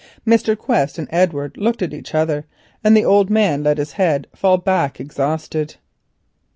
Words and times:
Mr. 0.25 0.57
Quest 0.57 0.97
and 0.97 1.07
Edward 1.11 1.57
looked 1.57 1.83
at 1.83 1.93
each 1.93 2.15
other, 2.15 2.47
and 2.83 2.97
the 2.97 3.05
old 3.05 3.29
man 3.29 3.61
let 3.61 3.77
his 3.77 3.91
head 3.91 4.25
fall 4.33 4.57
back 4.57 4.99
exhausted. 4.99 5.75